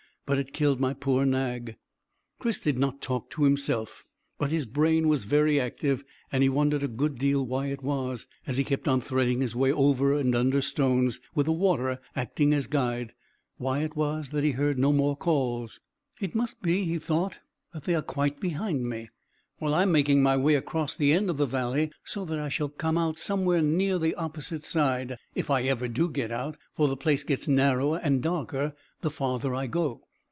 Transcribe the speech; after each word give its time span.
But 0.27 0.39
it 0.39 0.53
killed 0.53 0.79
my 0.79 0.93
poor 0.93 1.25
nag." 1.25 1.75
Chris 2.39 2.57
did 2.61 2.77
not 2.79 3.01
talk 3.01 3.29
to 3.31 3.43
himself, 3.43 4.05
but 4.39 4.49
his 4.49 4.65
brain 4.65 5.09
was 5.09 5.25
very 5.25 5.59
active, 5.59 6.05
and 6.31 6.41
he 6.41 6.47
wondered 6.47 6.83
a 6.83 6.87
good 6.87 7.19
deal 7.19 7.45
why 7.45 7.65
it 7.67 7.83
was, 7.83 8.27
as 8.47 8.57
he 8.57 8.63
kept 8.63 8.87
on 8.87 9.01
threading 9.01 9.41
his 9.41 9.57
way 9.57 9.73
over 9.73 10.13
and 10.17 10.33
under 10.33 10.61
stones, 10.61 11.19
with 11.35 11.47
the 11.47 11.51
water 11.51 11.99
acting 12.15 12.53
as 12.53 12.67
guide 12.67 13.11
why 13.57 13.79
it 13.79 13.97
was 13.97 14.29
that 14.29 14.45
he 14.45 14.51
heard 14.51 14.79
no 14.79 14.93
more 14.93 15.17
calls. 15.17 15.81
"It 16.21 16.33
must 16.33 16.61
be," 16.61 16.85
he 16.85 16.97
thought, 16.97 17.39
"that 17.73 17.83
they 17.83 17.93
are 17.93 18.01
quite 18.01 18.39
behind 18.39 18.87
me, 18.87 19.09
while 19.57 19.73
I'm 19.73 19.91
making 19.91 20.23
my 20.23 20.37
way 20.37 20.55
across 20.55 20.95
the 20.95 21.11
end 21.11 21.29
of 21.29 21.35
the 21.35 21.45
valley, 21.45 21.91
so 22.05 22.23
that 22.23 22.39
I 22.39 22.47
shall 22.47 22.69
come 22.69 22.97
out 22.97 23.19
somewhere 23.19 23.61
near 23.61 23.99
the 23.99 24.15
opposite 24.15 24.63
side 24.65 25.17
if 25.35 25.49
I 25.49 25.63
ever 25.63 25.89
do 25.89 26.07
get 26.09 26.31
out, 26.31 26.55
for 26.73 26.87
the 26.87 26.95
place 26.95 27.25
gets 27.25 27.49
narrower 27.49 27.99
and 28.01 28.23
darker 28.23 28.71
the 29.01 29.11
farther 29.11 29.53
I 29.53 29.67
go." 29.67 30.03